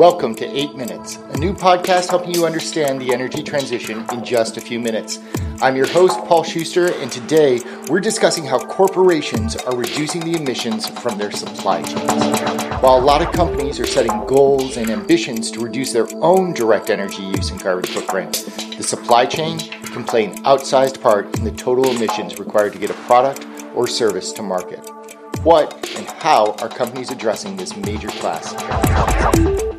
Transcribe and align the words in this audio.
Welcome 0.00 0.34
to 0.36 0.46
8 0.46 0.76
Minutes, 0.76 1.16
a 1.16 1.36
new 1.36 1.52
podcast 1.52 2.08
helping 2.08 2.34
you 2.34 2.46
understand 2.46 3.02
the 3.02 3.12
energy 3.12 3.42
transition 3.42 4.06
in 4.12 4.24
just 4.24 4.56
a 4.56 4.60
few 4.62 4.80
minutes. 4.80 5.18
I'm 5.60 5.76
your 5.76 5.86
host, 5.86 6.18
Paul 6.24 6.42
Schuster, 6.42 6.94
and 6.94 7.12
today 7.12 7.60
we're 7.86 8.00
discussing 8.00 8.46
how 8.46 8.60
corporations 8.60 9.56
are 9.56 9.76
reducing 9.76 10.22
the 10.22 10.40
emissions 10.40 10.88
from 10.88 11.18
their 11.18 11.30
supply 11.30 11.82
chains. 11.82 12.10
While 12.80 12.98
a 12.98 13.04
lot 13.04 13.20
of 13.20 13.30
companies 13.34 13.78
are 13.78 13.84
setting 13.86 14.24
goals 14.24 14.78
and 14.78 14.88
ambitions 14.88 15.50
to 15.50 15.60
reduce 15.60 15.92
their 15.92 16.08
own 16.22 16.54
direct 16.54 16.88
energy 16.88 17.22
use 17.22 17.50
and 17.50 17.60
carbon 17.60 17.84
footprint, 17.84 18.46
the 18.78 18.82
supply 18.82 19.26
chain 19.26 19.58
can 19.58 20.04
play 20.04 20.24
an 20.24 20.36
outsized 20.44 21.02
part 21.02 21.36
in 21.36 21.44
the 21.44 21.52
total 21.52 21.90
emissions 21.90 22.38
required 22.38 22.72
to 22.72 22.78
get 22.78 22.88
a 22.88 22.94
product 23.04 23.44
or 23.74 23.86
service 23.86 24.32
to 24.32 24.42
market. 24.42 24.89
What 25.42 25.72
and 25.96 26.06
how 26.06 26.52
are 26.60 26.68
companies 26.68 27.10
addressing 27.10 27.56
this 27.56 27.74
major 27.74 28.08
class? 28.08 28.52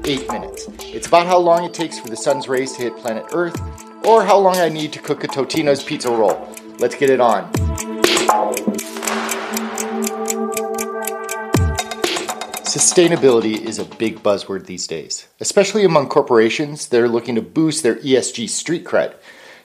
Eight 0.05 0.27
minutes. 0.31 0.67
It's 0.79 1.05
about 1.05 1.27
how 1.27 1.37
long 1.37 1.65
it 1.65 1.71
takes 1.71 1.99
for 1.99 2.09
the 2.09 2.17
sun's 2.17 2.47
rays 2.47 2.71
to 2.73 2.81
hit 2.81 2.97
planet 2.97 3.25
Earth, 3.31 3.61
or 4.03 4.23
how 4.25 4.39
long 4.39 4.55
I 4.55 4.69
need 4.69 4.91
to 4.93 4.99
cook 4.99 5.23
a 5.23 5.27
Totino's 5.27 5.83
pizza 5.83 6.09
roll. 6.09 6.49
Let's 6.79 6.95
get 6.95 7.11
it 7.11 7.21
on. 7.21 7.51
Sustainability 12.65 13.61
is 13.61 13.77
a 13.77 13.85
big 13.85 14.23
buzzword 14.23 14.65
these 14.65 14.87
days, 14.87 15.27
especially 15.39 15.83
among 15.83 16.09
corporations 16.09 16.87
that 16.87 16.99
are 16.99 17.07
looking 17.07 17.35
to 17.35 17.41
boost 17.43 17.83
their 17.83 17.97
ESG 17.97 18.49
street 18.49 18.83
cred. 18.83 19.13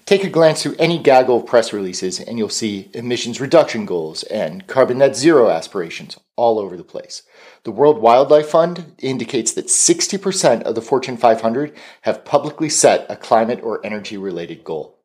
Take 0.07 0.23
a 0.23 0.31
glance 0.31 0.63
through 0.63 0.77
any 0.79 1.01
gaggle 1.01 1.39
of 1.39 1.47
press 1.47 1.73
releases 1.73 2.21
and 2.21 2.39
you'll 2.39 2.49
see 2.49 2.91
emissions 2.95 3.41
reduction 3.41 3.85
goals 3.85 4.23
and 4.23 4.65
carbon 4.69 4.99
net 4.99 5.17
zero 5.17 5.51
aspirations 5.51 6.17
all 6.37 6.61
over 6.61 6.77
the 6.77 6.85
place. 6.85 7.25
The 7.65 7.73
World 7.73 7.99
Wildlife 7.99 8.51
Fund 8.51 8.95
indicates 9.01 9.51
that 9.55 9.67
60% 9.67 10.63
of 10.63 10.77
the 10.77 10.81
Fortune 10.81 11.17
500 11.17 11.77
have 12.03 12.25
publicly 12.25 12.69
set 12.69 13.05
a 13.11 13.17
climate 13.17 13.59
or 13.65 13.85
energy 13.85 14.17
related 14.17 14.63
goal. 14.63 14.96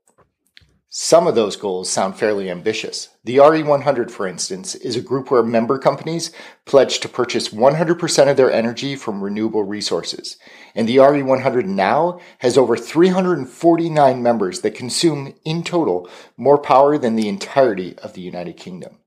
Some 0.93 1.25
of 1.25 1.35
those 1.35 1.55
goals 1.55 1.89
sound 1.89 2.17
fairly 2.17 2.51
ambitious. 2.51 3.07
The 3.23 3.37
RE100, 3.37 4.11
for 4.11 4.27
instance, 4.27 4.75
is 4.75 4.97
a 4.97 5.01
group 5.01 5.31
where 5.31 5.41
member 5.41 5.79
companies 5.79 6.33
pledge 6.65 6.99
to 6.99 7.07
purchase 7.07 7.47
100% 7.47 8.29
of 8.29 8.35
their 8.35 8.51
energy 8.51 8.97
from 8.97 9.23
renewable 9.23 9.63
resources. 9.63 10.35
And 10.75 10.89
the 10.89 10.97
RE100 10.97 11.63
now 11.63 12.19
has 12.39 12.57
over 12.57 12.75
349 12.75 14.21
members 14.21 14.59
that 14.59 14.75
consume, 14.75 15.33
in 15.45 15.63
total, 15.63 16.09
more 16.35 16.57
power 16.57 16.97
than 16.97 17.15
the 17.15 17.29
entirety 17.29 17.97
of 17.99 18.11
the 18.11 18.21
United 18.21 18.57
Kingdom. 18.57 18.97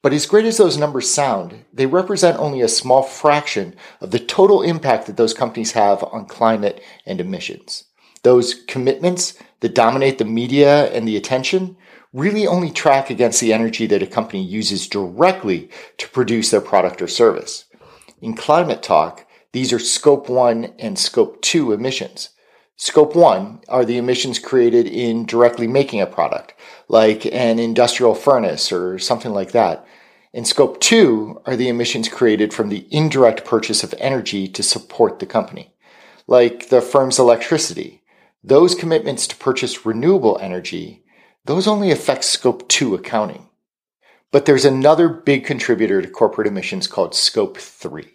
But 0.00 0.12
as 0.12 0.26
great 0.26 0.44
as 0.44 0.58
those 0.58 0.78
numbers 0.78 1.10
sound, 1.10 1.64
they 1.72 1.86
represent 1.86 2.38
only 2.38 2.60
a 2.60 2.68
small 2.68 3.02
fraction 3.02 3.74
of 4.00 4.12
the 4.12 4.20
total 4.20 4.62
impact 4.62 5.08
that 5.08 5.16
those 5.16 5.34
companies 5.34 5.72
have 5.72 6.04
on 6.04 6.26
climate 6.26 6.80
and 7.04 7.20
emissions. 7.20 7.86
Those 8.22 8.54
commitments 8.54 9.34
that 9.64 9.74
dominate 9.74 10.18
the 10.18 10.26
media 10.26 10.92
and 10.92 11.08
the 11.08 11.16
attention 11.16 11.74
really 12.12 12.46
only 12.46 12.70
track 12.70 13.08
against 13.08 13.40
the 13.40 13.50
energy 13.50 13.86
that 13.86 14.02
a 14.02 14.06
company 14.06 14.44
uses 14.44 14.86
directly 14.86 15.70
to 15.96 16.06
produce 16.10 16.50
their 16.50 16.60
product 16.60 17.00
or 17.00 17.08
service. 17.08 17.64
In 18.20 18.36
climate 18.36 18.82
talk, 18.82 19.26
these 19.52 19.72
are 19.72 19.78
scope 19.78 20.28
1 20.28 20.74
and 20.78 20.98
scope 20.98 21.40
2 21.40 21.72
emissions. 21.72 22.28
Scope 22.76 23.16
1 23.16 23.62
are 23.70 23.86
the 23.86 23.96
emissions 23.96 24.38
created 24.38 24.86
in 24.86 25.24
directly 25.24 25.66
making 25.66 26.02
a 26.02 26.06
product, 26.06 26.52
like 26.88 27.24
an 27.24 27.58
industrial 27.58 28.14
furnace 28.14 28.70
or 28.70 28.98
something 28.98 29.32
like 29.32 29.52
that. 29.52 29.86
And 30.34 30.46
scope 30.46 30.78
2 30.80 31.40
are 31.46 31.56
the 31.56 31.70
emissions 31.70 32.10
created 32.10 32.52
from 32.52 32.68
the 32.68 32.86
indirect 32.90 33.46
purchase 33.46 33.82
of 33.82 33.94
energy 33.96 34.46
to 34.46 34.62
support 34.62 35.20
the 35.20 35.26
company, 35.26 35.72
like 36.26 36.68
the 36.68 36.82
firm's 36.82 37.18
electricity 37.18 38.02
those 38.46 38.74
commitments 38.74 39.26
to 39.26 39.36
purchase 39.36 39.86
renewable 39.86 40.38
energy, 40.38 41.02
those 41.46 41.66
only 41.66 41.90
affect 41.90 42.24
scope 42.24 42.68
2 42.68 42.94
accounting. 42.94 43.48
But 44.30 44.44
there's 44.44 44.66
another 44.66 45.08
big 45.08 45.46
contributor 45.46 46.02
to 46.02 46.08
corporate 46.08 46.46
emissions 46.46 46.86
called 46.86 47.14
scope 47.14 47.56
3. 47.56 48.06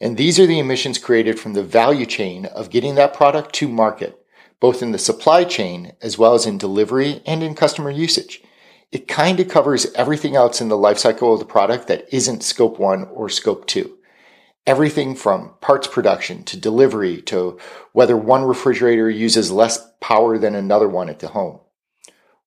And 0.00 0.16
these 0.16 0.40
are 0.40 0.46
the 0.46 0.58
emissions 0.58 0.98
created 0.98 1.38
from 1.38 1.52
the 1.52 1.62
value 1.62 2.06
chain 2.06 2.46
of 2.46 2.70
getting 2.70 2.96
that 2.96 3.14
product 3.14 3.54
to 3.56 3.68
market, 3.68 4.18
both 4.58 4.82
in 4.82 4.90
the 4.90 4.98
supply 4.98 5.44
chain 5.44 5.92
as 6.02 6.18
well 6.18 6.34
as 6.34 6.46
in 6.46 6.58
delivery 6.58 7.22
and 7.24 7.40
in 7.44 7.54
customer 7.54 7.92
usage. 7.92 8.42
It 8.90 9.06
kind 9.06 9.38
of 9.38 9.46
covers 9.46 9.92
everything 9.94 10.34
else 10.34 10.60
in 10.60 10.68
the 10.68 10.76
life 10.76 10.98
cycle 10.98 11.32
of 11.32 11.38
the 11.38 11.44
product 11.44 11.86
that 11.86 12.12
isn't 12.12 12.42
scope 12.42 12.80
1 12.80 13.04
or 13.04 13.28
scope 13.28 13.68
2 13.68 13.98
everything 14.66 15.14
from 15.14 15.54
parts 15.60 15.86
production 15.86 16.42
to 16.44 16.56
delivery 16.56 17.20
to 17.22 17.58
whether 17.92 18.16
one 18.16 18.44
refrigerator 18.44 19.08
uses 19.08 19.50
less 19.50 19.90
power 20.00 20.38
than 20.38 20.54
another 20.54 20.88
one 20.88 21.08
at 21.08 21.20
the 21.20 21.28
home. 21.28 21.60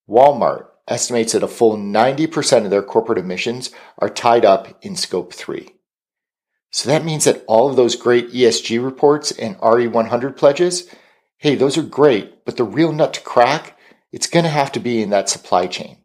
Walmart 0.08 0.68
estimates 0.88 1.34
that 1.34 1.44
a 1.44 1.48
full 1.48 1.78
90% 1.78 2.66
of 2.66 2.70
their 2.70 2.84
corporate 2.84 3.18
emissions 3.18 3.72
are 4.00 4.10
tied 4.10 4.46
up 4.46 4.78
in 4.84 4.96
scope 4.96 5.34
3. 5.34 5.70
So 6.72 6.90
that 6.90 7.06
means 7.06 7.26
that 7.26 7.44
all 7.48 7.70
of 7.70 7.76
those 7.76 7.96
great 7.96 8.32
ESG 8.32 8.84
reports 8.84 9.32
and 9.32 9.58
RE100 9.60 10.36
pledges, 10.36 10.90
hey, 11.38 11.56
those 11.56 11.78
are 11.78 11.84
great, 11.84 12.46
but 12.46 12.58
the 12.58 12.64
real 12.64 12.92
nut 12.92 13.14
to 13.14 13.22
crack, 13.22 13.78
it's 14.12 14.28
going 14.28 14.44
to 14.44 14.50
have 14.50 14.72
to 14.74 14.80
be 14.80 15.02
in 15.02 15.10
that 15.12 15.30
supply 15.30 15.68
chain. 15.68 15.98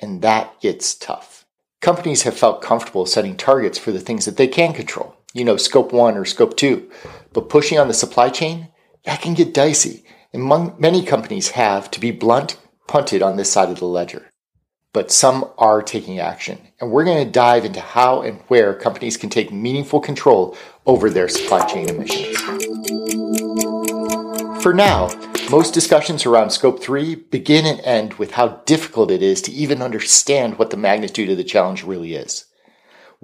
And 0.00 0.22
that 0.22 0.60
gets 0.60 0.94
tough. 0.94 1.46
Companies 1.80 2.22
have 2.22 2.36
felt 2.36 2.62
comfortable 2.62 3.06
setting 3.06 3.36
targets 3.36 3.78
for 3.78 3.92
the 3.92 4.00
things 4.00 4.24
that 4.24 4.36
they 4.36 4.48
can 4.48 4.72
control 4.72 5.16
you 5.34 5.44
know, 5.44 5.58
scope 5.58 5.92
one 5.92 6.16
or 6.16 6.24
scope 6.24 6.56
two. 6.56 6.90
But 7.34 7.50
pushing 7.50 7.78
on 7.78 7.88
the 7.88 7.94
supply 7.94 8.30
chain, 8.30 8.68
that 9.04 9.20
can 9.20 9.34
get 9.34 9.52
dicey. 9.52 10.04
And 10.32 10.78
many 10.78 11.04
companies 11.04 11.50
have, 11.50 11.90
to 11.90 12.00
be 12.00 12.10
blunt, 12.10 12.56
punted 12.88 13.20
on 13.20 13.36
this 13.36 13.52
side 13.52 13.68
of 13.68 13.80
the 13.80 13.84
ledger. 13.84 14.30
But 14.92 15.10
some 15.10 15.50
are 15.58 15.82
taking 15.82 16.20
action. 16.20 16.58
And 16.80 16.90
we're 16.90 17.04
going 17.04 17.24
to 17.24 17.30
dive 17.30 17.64
into 17.64 17.80
how 17.80 18.22
and 18.22 18.40
where 18.46 18.74
companies 18.74 19.16
can 19.16 19.28
take 19.28 19.52
meaningful 19.52 20.00
control 20.00 20.56
over 20.86 21.10
their 21.10 21.28
supply 21.28 21.66
chain 21.66 21.88
emissions. 21.88 22.36
For 24.62 24.72
now, 24.72 25.10
most 25.50 25.74
discussions 25.74 26.24
around 26.24 26.50
Scope 26.50 26.80
3 26.80 27.16
begin 27.16 27.66
and 27.66 27.80
end 27.80 28.14
with 28.14 28.32
how 28.32 28.62
difficult 28.66 29.10
it 29.10 29.22
is 29.22 29.42
to 29.42 29.52
even 29.52 29.82
understand 29.82 30.58
what 30.58 30.70
the 30.70 30.76
magnitude 30.76 31.28
of 31.28 31.36
the 31.36 31.44
challenge 31.44 31.84
really 31.84 32.14
is. 32.14 32.46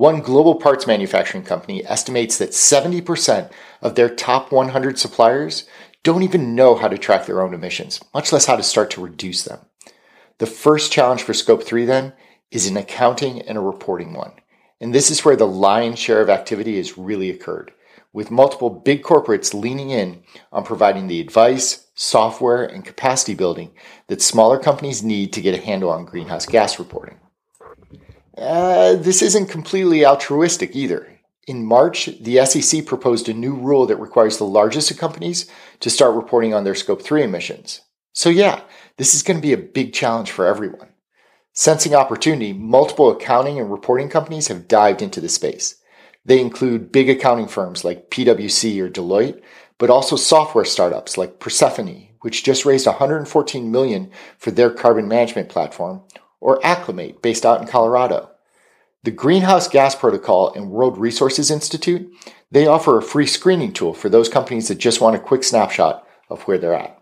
One 0.01 0.23
global 0.23 0.55
parts 0.55 0.87
manufacturing 0.87 1.45
company 1.45 1.85
estimates 1.85 2.39
that 2.39 2.53
70% 2.53 3.51
of 3.83 3.97
their 3.97 4.09
top 4.09 4.51
100 4.51 4.99
suppliers 4.99 5.67
don't 6.03 6.23
even 6.23 6.55
know 6.55 6.75
how 6.75 6.89
to 6.89 6.97
track 6.97 7.27
their 7.27 7.43
own 7.43 7.53
emissions, 7.53 8.01
much 8.15 8.33
less 8.33 8.47
how 8.47 8.57
to 8.57 8.63
start 8.63 8.89
to 8.93 9.03
reduce 9.03 9.45
them. 9.45 9.59
The 10.39 10.47
first 10.47 10.91
challenge 10.91 11.23
for 11.23 11.35
Scope 11.35 11.65
3 11.65 11.85
then 11.85 12.15
is 12.51 12.67
an 12.67 12.79
accounting 12.79 13.43
and 13.43 13.59
a 13.59 13.61
reporting 13.61 14.15
one. 14.15 14.33
And 14.81 14.95
this 14.95 15.11
is 15.11 15.23
where 15.23 15.37
the 15.37 15.47
lion's 15.47 15.99
share 15.99 16.23
of 16.23 16.31
activity 16.31 16.79
has 16.79 16.97
really 16.97 17.29
occurred, 17.29 17.71
with 18.11 18.31
multiple 18.31 18.71
big 18.71 19.03
corporates 19.03 19.53
leaning 19.53 19.91
in 19.91 20.23
on 20.51 20.65
providing 20.65 21.09
the 21.09 21.21
advice, 21.21 21.89
software, 21.95 22.65
and 22.65 22.87
capacity 22.87 23.35
building 23.35 23.73
that 24.07 24.23
smaller 24.23 24.59
companies 24.59 25.03
need 25.03 25.35
to 25.35 25.43
get 25.43 25.59
a 25.59 25.63
handle 25.63 25.91
on 25.91 26.07
greenhouse 26.07 26.47
gas 26.47 26.79
reporting. 26.79 27.19
Uh, 28.41 28.95
this 28.95 29.21
isn't 29.21 29.51
completely 29.51 30.07
altruistic 30.07 30.75
either. 30.75 31.19
In 31.47 31.67
March, 31.67 32.07
the 32.21 32.43
SEC 32.47 32.87
proposed 32.87 33.29
a 33.29 33.35
new 33.35 33.55
rule 33.55 33.85
that 33.87 33.97
requires 33.97 34.39
the 34.39 34.45
largest 34.45 34.91
of 34.91 34.97
companies 34.97 35.51
to 35.81 35.91
start 35.91 36.15
reporting 36.15 36.55
on 36.55 36.65
their 36.65 36.75
Scope 36.75 37.03
3 37.03 37.23
emissions. 37.23 37.83
So, 38.15 38.31
yeah, 38.31 38.63
this 38.97 39.15
is 39.15 39.23
going 39.23 39.37
to 39.39 39.47
be 39.47 39.53
a 39.53 39.59
big 39.59 39.93
challenge 39.93 40.31
for 40.31 40.47
everyone. 40.47 40.89
Sensing 41.53 41.95
opportunity, 41.95 42.55
multiple 42.55 43.11
accounting 43.11 43.61
and 43.61 43.71
reporting 43.71 44.09
companies 44.09 44.49
have 44.49 44.69
dived 44.69 45.03
into 45.03 45.21
the 45.21 45.29
space. 45.29 45.77
They 46.25 46.41
include 46.41 46.93
big 46.93 47.11
accounting 47.11 47.49
firms 47.49 47.85
like 47.85 48.11
PwC 48.11 48.81
or 48.81 48.89
Deloitte, 48.89 49.43
but 49.77 49.91
also 49.91 50.17
software 50.17 50.65
startups 50.65 51.19
like 51.19 51.41
Persefoni, 51.41 52.13
which 52.21 52.45
just 52.45 52.65
raised 52.65 52.87
114 52.87 53.71
million 53.71 54.11
for 54.39 54.51
their 54.51 54.71
carbon 54.71 55.09
management 55.09 55.51
platform, 55.51 56.03
or 56.41 56.61
Aclymate, 56.61 57.23
based 57.23 57.45
out 57.45 57.61
in 57.61 57.67
Colorado. 57.67 58.31
The 59.03 59.11
Greenhouse 59.11 59.69
Gas 59.69 59.95
Protocol 59.95 60.53
and 60.53 60.71
World 60.71 60.99
Resources 60.99 61.51
Institute, 61.51 62.11
they 62.51 62.67
offer 62.67 62.99
a 62.99 63.03
free 63.03 63.27
screening 63.27 63.73
tool 63.73 63.95
for 63.95 64.09
those 64.09 64.29
companies 64.29 64.69
that 64.69 64.77
just 64.77 65.01
want 65.01 65.17
a 65.17 65.21
quick 65.21 65.45
snapshot 65.45 66.07
of 66.29 66.43
where 66.43 66.59
they're 66.59 66.75
at. 66.75 67.01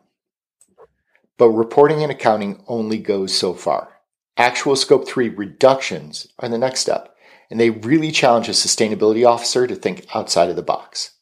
But 1.38 1.50
reporting 1.50 2.02
and 2.02 2.12
accounting 2.12 2.62
only 2.68 2.98
goes 2.98 3.36
so 3.36 3.54
far. 3.54 3.88
Actual 4.36 4.76
Scope 4.76 5.08
3 5.08 5.30
reductions 5.30 6.28
are 6.38 6.48
the 6.48 6.58
next 6.58 6.80
step, 6.80 7.14
and 7.50 7.58
they 7.58 7.70
really 7.70 8.12
challenge 8.12 8.48
a 8.48 8.52
sustainability 8.52 9.28
officer 9.28 9.66
to 9.66 9.74
think 9.74 10.06
outside 10.14 10.50
of 10.50 10.56
the 10.56 10.62
box. 10.62 11.12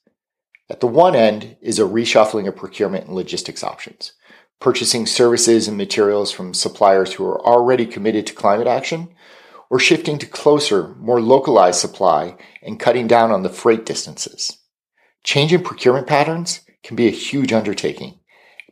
At 0.68 0.80
the 0.80 0.86
one 0.86 1.14
end 1.14 1.56
is 1.60 1.78
a 1.78 1.82
reshuffling 1.82 2.48
of 2.48 2.56
procurement 2.56 3.06
and 3.06 3.14
logistics 3.14 3.62
options 3.62 4.12
purchasing 4.60 5.06
services 5.06 5.68
and 5.68 5.76
materials 5.76 6.32
from 6.32 6.54
suppliers 6.54 7.14
who 7.14 7.24
are 7.26 7.44
already 7.44 7.86
committed 7.86 8.26
to 8.26 8.34
climate 8.34 8.66
action, 8.66 9.08
or 9.68 9.78
shifting 9.78 10.18
to 10.18 10.26
closer, 10.26 10.94
more 10.96 11.20
localized 11.20 11.80
supply 11.80 12.36
and 12.62 12.80
cutting 12.80 13.06
down 13.06 13.30
on 13.30 13.42
the 13.42 13.48
freight 13.48 13.84
distances. 13.84 14.58
Change 15.24 15.52
in 15.52 15.62
procurement 15.62 16.06
patterns 16.06 16.60
can 16.82 16.96
be 16.96 17.08
a 17.08 17.10
huge 17.10 17.52
undertaking, 17.52 18.20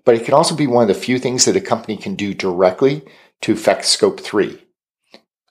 but 0.05 0.15
it 0.15 0.25
can 0.25 0.35
also 0.35 0.55
be 0.55 0.67
one 0.67 0.83
of 0.83 0.89
the 0.89 0.95
few 0.95 1.19
things 1.19 1.45
that 1.45 1.57
a 1.57 1.61
company 1.61 1.97
can 1.97 2.15
do 2.15 2.33
directly 2.33 3.03
to 3.41 3.53
affect 3.53 3.85
Scope 3.85 4.21
3. 4.21 4.61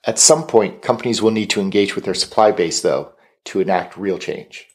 At 0.06 0.18
some 0.18 0.46
point, 0.46 0.82
companies 0.82 1.22
will 1.22 1.30
need 1.30 1.50
to 1.50 1.60
engage 1.60 1.94
with 1.94 2.04
their 2.04 2.14
supply 2.14 2.50
base, 2.50 2.80
though, 2.80 3.12
to 3.46 3.60
enact 3.60 3.96
real 3.96 4.18
change. 4.18 4.66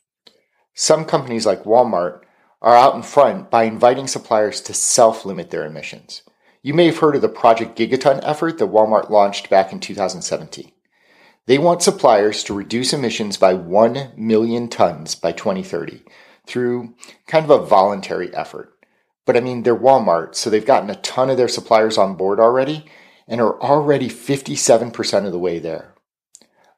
Some 0.73 1.06
companies 1.06 1.45
like 1.45 1.63
Walmart 1.63 2.21
are 2.61 2.75
out 2.75 2.95
in 2.95 3.01
front 3.01 3.50
by 3.50 3.63
inviting 3.63 4.07
suppliers 4.07 4.61
to 4.61 4.73
self 4.73 5.25
limit 5.25 5.50
their 5.50 5.65
emissions. 5.65 6.23
You 6.61 6.73
may 6.73 6.88
have 6.88 6.97
heard 6.97 7.15
of 7.15 7.21
the 7.21 7.29
Project 7.29 7.77
Gigaton 7.77 8.19
effort 8.23 8.57
that 8.57 8.71
Walmart 8.71 9.09
launched 9.09 9.50
back 9.50 9.71
in 9.71 9.79
2017. 9.79 10.71
They 11.45 11.57
want 11.57 11.81
suppliers 11.81 12.44
to 12.44 12.53
reduce 12.53 12.94
emissions 12.94 13.38
by 13.38 13.53
1 13.53 14.13
million 14.17 14.67
tons 14.67 15.15
by 15.15 15.31
2030 15.31 16.03
through 16.45 16.95
kind 17.27 17.45
of 17.45 17.50
a 17.50 17.65
voluntary 17.65 18.33
effort. 18.35 18.75
But 19.25 19.38
I 19.38 19.39
mean, 19.39 19.63
they're 19.63 19.75
Walmart, 19.75 20.35
so 20.35 20.50
they've 20.50 20.65
gotten 20.65 20.89
a 20.89 20.95
ton 20.95 21.29
of 21.29 21.38
their 21.38 21.47
suppliers 21.47 21.97
on 21.97 22.15
board 22.15 22.39
already 22.39 22.85
and 23.27 23.39
are 23.39 23.59
already 23.61 24.09
57% 24.09 25.25
of 25.25 25.31
the 25.31 25.39
way 25.39 25.59
there. 25.59 25.94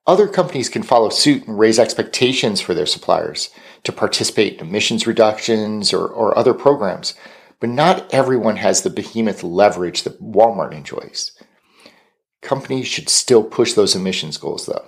Other 0.08 0.28
companies 0.28 0.70
can 0.70 0.84
follow 0.84 1.10
suit 1.10 1.48
and 1.48 1.60
raise 1.60 1.78
expectations 1.78 2.60
for 2.60 2.74
their 2.74 2.88
suppliers 2.88 3.52
to 3.84 3.92
participate 3.92 4.56
in 4.56 4.68
emissions 4.68 5.06
reductions 5.06 5.94
or, 5.94 6.08
or 6.08 6.38
other 6.38 6.54
programs, 6.54 7.14
but 7.60 7.70
not 7.70 8.12
everyone 8.12 8.56
has 8.58 8.82
the 8.82 8.90
behemoth 8.90 9.44
leverage 9.44 10.04
that 10.04 10.22
Walmart 10.22 10.74
enjoys. 10.74 11.32
Companies 12.42 12.88
should 12.88 13.10
still 13.10 13.44
push 13.44 13.74
those 13.74 13.96
emissions 13.96 14.38
goals, 14.38 14.66
though. 14.66 14.86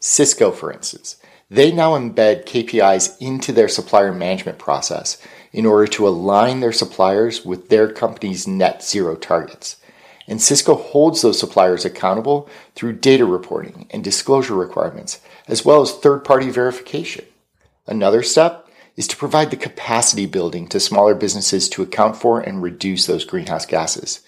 Cisco, 0.00 0.50
for 0.50 0.72
instance, 0.72 1.16
they 1.48 1.70
now 1.70 1.92
embed 1.92 2.44
KPIs 2.44 3.16
into 3.20 3.52
their 3.52 3.68
supplier 3.68 4.12
management 4.12 4.58
process 4.58 5.22
in 5.52 5.64
order 5.64 5.86
to 5.86 6.08
align 6.08 6.58
their 6.58 6.72
suppliers 6.72 7.44
with 7.44 7.68
their 7.68 7.92
company's 7.92 8.48
net 8.48 8.82
zero 8.82 9.14
targets. 9.14 9.76
And 10.26 10.40
Cisco 10.40 10.74
holds 10.74 11.22
those 11.22 11.38
suppliers 11.38 11.84
accountable 11.84 12.48
through 12.74 12.94
data 12.94 13.24
reporting 13.24 13.86
and 13.90 14.04
disclosure 14.04 14.54
requirements, 14.54 15.20
as 15.48 15.64
well 15.64 15.82
as 15.82 15.92
third 15.92 16.24
party 16.24 16.50
verification. 16.50 17.24
Another 17.86 18.22
step 18.22 18.68
is 18.96 19.08
to 19.08 19.16
provide 19.16 19.50
the 19.50 19.56
capacity 19.56 20.26
building 20.26 20.68
to 20.68 20.78
smaller 20.78 21.14
businesses 21.14 21.68
to 21.70 21.82
account 21.82 22.16
for 22.16 22.40
and 22.40 22.62
reduce 22.62 23.06
those 23.06 23.24
greenhouse 23.24 23.66
gases. 23.66 24.20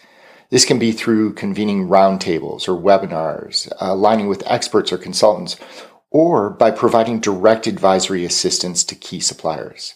This 0.50 0.64
can 0.64 0.78
be 0.78 0.92
through 0.92 1.34
convening 1.34 1.88
roundtables 1.88 2.68
or 2.68 2.80
webinars, 2.80 3.70
aligning 3.80 4.28
with 4.28 4.42
experts 4.46 4.92
or 4.92 4.98
consultants, 4.98 5.56
or 6.10 6.50
by 6.50 6.70
providing 6.70 7.20
direct 7.20 7.66
advisory 7.66 8.24
assistance 8.24 8.84
to 8.84 8.94
key 8.94 9.20
suppliers. 9.20 9.94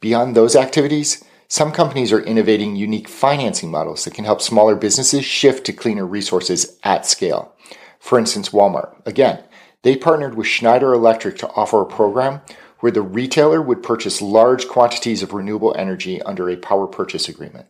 Beyond 0.00 0.34
those 0.34 0.56
activities, 0.56 1.22
some 1.52 1.70
companies 1.70 2.12
are 2.12 2.20
innovating 2.22 2.76
unique 2.76 3.06
financing 3.06 3.70
models 3.70 4.06
that 4.06 4.14
can 4.14 4.24
help 4.24 4.40
smaller 4.40 4.74
businesses 4.74 5.22
shift 5.22 5.66
to 5.66 5.72
cleaner 5.74 6.06
resources 6.06 6.78
at 6.82 7.04
scale. 7.04 7.54
For 8.00 8.18
instance, 8.18 8.48
Walmart. 8.48 8.94
Again, 9.04 9.44
they 9.82 9.94
partnered 9.94 10.34
with 10.34 10.46
Schneider 10.46 10.94
Electric 10.94 11.36
to 11.36 11.50
offer 11.50 11.82
a 11.82 11.86
program 11.86 12.40
where 12.80 12.90
the 12.90 13.02
retailer 13.02 13.60
would 13.60 13.82
purchase 13.82 14.22
large 14.22 14.66
quantities 14.66 15.22
of 15.22 15.34
renewable 15.34 15.74
energy 15.76 16.22
under 16.22 16.48
a 16.48 16.56
power 16.56 16.86
purchase 16.86 17.28
agreement 17.28 17.66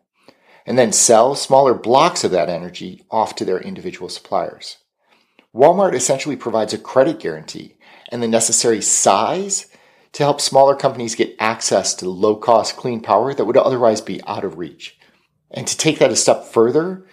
and 0.64 0.78
then 0.78 0.92
sell 0.92 1.34
smaller 1.34 1.74
blocks 1.74 2.22
of 2.22 2.30
that 2.30 2.48
energy 2.48 3.02
off 3.10 3.34
to 3.34 3.44
their 3.44 3.58
individual 3.58 4.08
suppliers. 4.08 4.76
Walmart 5.52 5.94
essentially 5.94 6.36
provides 6.36 6.72
a 6.72 6.78
credit 6.78 7.18
guarantee 7.18 7.74
and 8.12 8.22
the 8.22 8.28
necessary 8.28 8.80
size 8.80 9.66
to 10.12 10.22
help 10.22 10.40
smaller 10.40 10.76
companies 10.76 11.14
get 11.14 11.36
access 11.38 11.94
to 11.94 12.08
low 12.08 12.36
cost 12.36 12.76
clean 12.76 13.00
power 13.00 13.32
that 13.34 13.44
would 13.44 13.56
otherwise 13.56 14.00
be 14.00 14.22
out 14.26 14.44
of 14.44 14.58
reach. 14.58 14.98
And 15.50 15.66
to 15.66 15.76
take 15.76 15.98
that 15.98 16.10
a 16.10 16.16
step 16.16 16.44
further, 16.44 17.04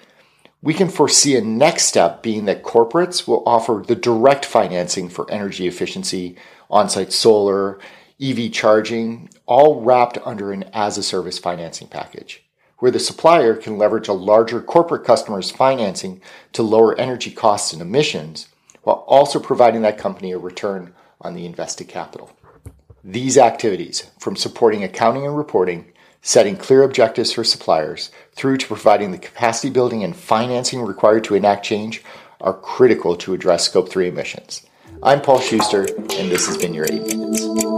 we 0.62 0.74
can 0.74 0.90
foresee 0.90 1.38
a 1.38 1.42
next 1.42 1.84
step 1.84 2.22
being 2.22 2.46
that 2.46 2.64
corporates 2.64 3.28
will 3.28 3.44
offer 3.46 3.84
the 3.86 3.96
direct 3.96 4.46
financing 4.46 5.08
for 5.08 5.30
energy 5.32 5.68
efficiency, 5.68 6.38
on 6.70 6.90
site 6.90 7.14
solar, 7.14 7.80
EV 8.22 8.52
charging, 8.52 9.30
all 9.46 9.82
wrapped 9.82 10.18
under 10.26 10.52
an 10.52 10.64
as 10.74 10.98
a 10.98 11.04
service 11.04 11.40
financing 11.40 11.88
package, 11.88 12.44
where 12.80 12.92
the 12.92 13.00
supplier 13.00 13.56
can 13.56 13.78
leverage 13.78 14.10
a 14.10 14.14
larger 14.14 14.62
corporate 14.62 15.06
customer's 15.06 15.50
financing 15.50 16.22
to 16.52 16.62
lower 16.62 16.98
energy 17.00 17.32
costs 17.32 17.72
and 17.72 17.82
emissions, 17.82 18.50
while 18.84 19.06
also 19.08 19.40
providing 19.40 19.82
that 19.82 19.98
company 19.98 20.34
a 20.34 20.38
return 20.38 20.94
on 21.22 21.34
the 21.34 21.46
invested 21.46 21.88
capital. 21.88 22.32
These 23.04 23.38
activities, 23.38 24.12
from 24.20 24.36
supporting 24.36 24.84
accounting 24.84 25.26
and 25.26 25.38
reporting, 25.38 25.86
setting 26.22 26.58
clear 26.58 26.84
objectives 26.84 27.32
for 27.32 27.46
suppliers, 27.46 28.12
through 28.34 28.58
to 28.58 28.68
providing 28.68 29.12
the 29.12 29.18
capacity 29.18 29.70
building 29.70 30.04
and 30.04 30.14
financing 30.14 30.82
required 30.82 31.24
to 31.26 31.36
enact 31.36 31.66
change, 31.66 32.04
are 32.42 32.54
critical 32.54 33.16
to 33.16 33.34
address 33.34 33.66
Scope 33.66 33.88
3 33.90 34.10
emissions. 34.10 34.66
I'm 35.02 35.22
Paul 35.22 35.40
Schuster, 35.40 35.88
and 35.88 36.30
this 36.30 36.48
has 36.48 36.58
been 36.58 36.74
your 36.74 36.88
8 36.92 37.02
Minutes. 37.02 37.69